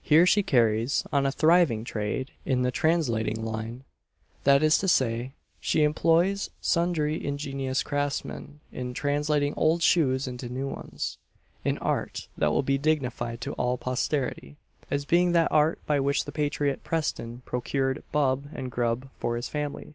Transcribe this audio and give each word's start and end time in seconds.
Here 0.00 0.24
she 0.24 0.42
carries 0.42 1.04
on 1.12 1.26
a 1.26 1.30
thriving 1.30 1.84
trade 1.84 2.30
in 2.46 2.62
the 2.62 2.70
"translating 2.70 3.44
line," 3.44 3.84
that 4.44 4.62
is 4.62 4.78
to 4.78 4.88
say, 4.88 5.34
she 5.60 5.82
employs 5.82 6.48
sundry 6.62 7.22
ingenious 7.22 7.82
craftsmen 7.82 8.60
in 8.72 8.94
translating 8.94 9.52
old 9.58 9.82
shoes 9.82 10.26
into 10.26 10.48
new 10.48 10.66
ones 10.66 11.18
an 11.62 11.76
art 11.76 12.26
that 12.38 12.52
will 12.52 12.62
be 12.62 12.78
dignified 12.78 13.42
to 13.42 13.52
all 13.56 13.76
posterity, 13.76 14.56
as 14.90 15.04
being 15.04 15.32
that 15.32 15.52
art 15.52 15.78
by 15.84 16.00
which 16.00 16.24
the 16.24 16.32
patriot 16.32 16.82
PRESTON 16.82 17.42
procured 17.44 18.02
bub 18.12 18.46
and 18.54 18.70
grub 18.70 19.10
for 19.18 19.36
his 19.36 19.50
family. 19.50 19.92